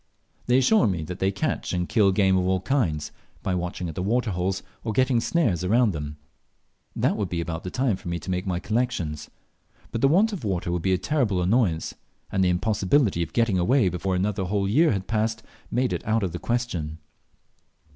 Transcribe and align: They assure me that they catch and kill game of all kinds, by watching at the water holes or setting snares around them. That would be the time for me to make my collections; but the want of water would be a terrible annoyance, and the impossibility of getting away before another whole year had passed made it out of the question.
They 0.47 0.57
assure 0.57 0.87
me 0.87 1.03
that 1.03 1.19
they 1.19 1.29
catch 1.31 1.73
and 1.73 1.87
kill 1.87 2.11
game 2.11 2.35
of 2.35 2.47
all 2.47 2.61
kinds, 2.61 3.11
by 3.43 3.53
watching 3.53 3.87
at 3.87 3.93
the 3.93 4.01
water 4.01 4.31
holes 4.31 4.63
or 4.83 4.95
setting 4.95 5.19
snares 5.19 5.63
around 5.63 5.91
them. 5.91 6.17
That 6.95 7.17
would 7.17 7.29
be 7.29 7.43
the 7.43 7.69
time 7.71 7.95
for 7.97 8.07
me 8.07 8.17
to 8.17 8.31
make 8.31 8.47
my 8.47 8.59
collections; 8.59 9.29
but 9.91 10.01
the 10.01 10.07
want 10.07 10.33
of 10.33 10.43
water 10.43 10.71
would 10.71 10.81
be 10.81 10.93
a 10.93 10.97
terrible 10.97 11.39
annoyance, 11.39 11.93
and 12.31 12.43
the 12.43 12.49
impossibility 12.49 13.21
of 13.21 13.31
getting 13.31 13.59
away 13.59 13.89
before 13.89 14.15
another 14.15 14.45
whole 14.45 14.67
year 14.67 14.91
had 14.91 15.05
passed 15.05 15.43
made 15.69 15.93
it 15.93 16.03
out 16.07 16.23
of 16.23 16.31
the 16.31 16.39
question. 16.39 16.97